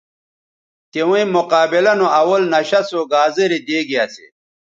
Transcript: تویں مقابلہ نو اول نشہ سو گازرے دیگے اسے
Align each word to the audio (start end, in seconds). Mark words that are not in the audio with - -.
تویں 0.91 1.25
مقابلہ 1.35 1.93
نو 1.99 2.07
اول 2.19 2.41
نشہ 2.53 2.81
سو 2.89 3.01
گازرے 3.11 3.59
دیگے 3.67 3.97
اسے 4.03 4.25